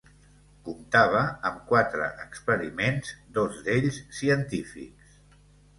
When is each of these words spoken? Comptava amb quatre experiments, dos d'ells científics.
Comptava 0.69 1.21
amb 1.51 1.61
quatre 1.73 2.07
experiments, 2.25 3.15
dos 3.39 3.61
d'ells 3.69 4.05
científics. 4.23 5.19